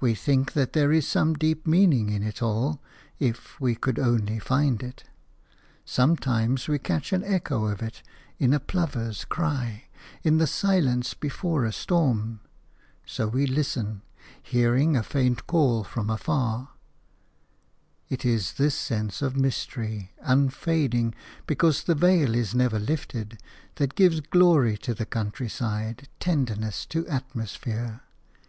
[0.00, 2.82] We think that there is some deep meaning in it all,
[3.20, 5.04] if we could only find it;
[5.84, 8.02] sometimes we catch an echo of it–
[8.40, 9.84] in a plover's cry,
[10.24, 12.40] in the silence before a storm.
[13.06, 14.02] So we listen,
[14.42, 16.70] hearing a faint call from afar.
[18.08, 21.14] It is this sense of mystery– unfading,
[21.46, 23.38] because the veil is never lifted–
[23.76, 28.00] that gives glory to the countryside, tenderness to atmosphere.